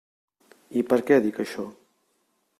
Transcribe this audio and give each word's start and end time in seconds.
I 0.81 0.83
per 0.93 0.99
què 1.11 1.21
dic 1.27 1.39
això? 1.45 1.69